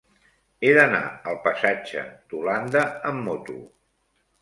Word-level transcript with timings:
He 0.63 0.71
d'anar 0.77 1.01
al 1.33 1.37
passatge 1.45 2.07
d'Holanda 2.33 2.85
amb 3.15 3.25
moto. 3.31 3.63